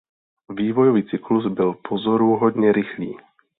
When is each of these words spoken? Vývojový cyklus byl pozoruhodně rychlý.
Vývojový 0.55 1.03
cyklus 1.03 1.47
byl 1.53 1.73
pozoruhodně 1.73 2.71
rychlý. 2.71 3.17